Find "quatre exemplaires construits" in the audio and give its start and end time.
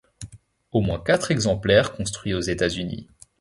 0.99-2.33